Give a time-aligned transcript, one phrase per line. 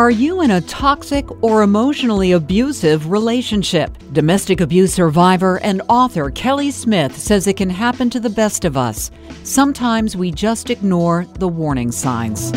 [0.00, 3.94] Are you in a toxic or emotionally abusive relationship?
[4.14, 8.78] Domestic abuse survivor and author Kelly Smith says it can happen to the best of
[8.78, 9.10] us.
[9.44, 12.50] Sometimes we just ignore the warning signs.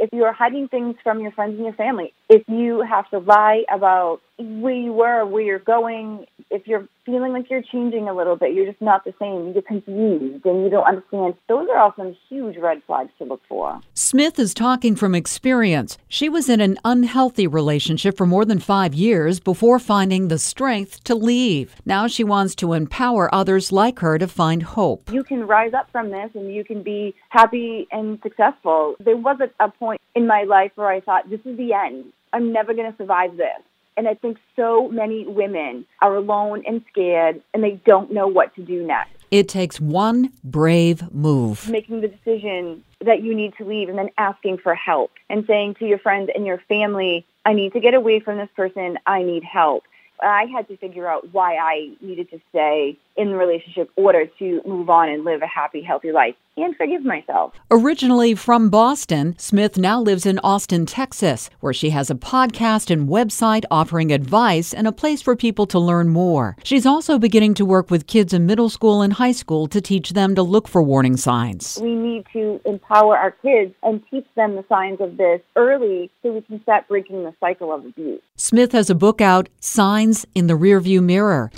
[0.00, 3.18] If you are hiding things from your friends and your family, if you have to
[3.18, 8.14] lie about where you were, where you're going, if you're feeling like you're changing a
[8.14, 11.78] little bit, you're just not the same, you're confused and you don't understand, those are
[11.78, 13.78] all some huge red flags to look for.
[13.92, 15.98] Smith is talking from experience.
[16.08, 21.04] She was in an unhealthy relationship for more than five years before finding the strength
[21.04, 21.76] to leave.
[21.84, 25.12] Now she wants to empower others like her to find hope.
[25.12, 28.96] You can rise up from this and you can be happy and successful.
[29.00, 32.12] There was a, a point in my life where I thought, this is the end.
[32.32, 33.60] I'm never going to survive this.
[33.96, 38.54] And I think so many women are alone and scared and they don't know what
[38.54, 39.10] to do next.
[39.30, 41.68] It takes one brave move.
[41.68, 45.76] Making the decision that you need to leave and then asking for help and saying
[45.76, 48.98] to your friends and your family, I need to get away from this person.
[49.06, 49.84] I need help.
[50.20, 54.26] I had to figure out why I needed to stay in the relationship in order
[54.38, 57.54] to move on and live a happy, healthy life and forgive myself.
[57.70, 63.08] Originally from Boston, Smith now lives in Austin, Texas, where she has a podcast and
[63.08, 66.56] website offering advice and a place for people to learn more.
[66.62, 70.10] She's also beginning to work with kids in middle school and high school to teach
[70.10, 71.78] them to look for warning signs.
[71.80, 76.32] We need to empower our kids and teach them the signs of this early so
[76.32, 78.20] we can start breaking the cycle of abuse.
[78.36, 81.50] Smith has a book out, Signs in the Rearview Mirror.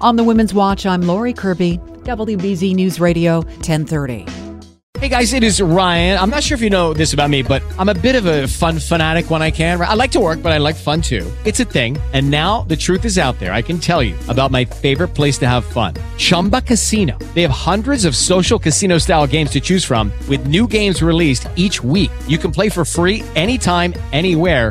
[0.00, 4.26] On the Women's Watch, I'm Lori Kirby, WBZ News Radio, 1030.
[5.04, 6.18] Hey guys, it is Ryan.
[6.18, 8.46] I'm not sure if you know this about me, but I'm a bit of a
[8.46, 9.78] fun fanatic when I can.
[9.78, 11.30] I like to work, but I like fun too.
[11.44, 11.98] It's a thing.
[12.14, 13.52] And now the truth is out there.
[13.52, 17.18] I can tell you about my favorite place to have fun Chumba Casino.
[17.34, 21.48] They have hundreds of social casino style games to choose from, with new games released
[21.54, 22.10] each week.
[22.26, 24.70] You can play for free anytime, anywhere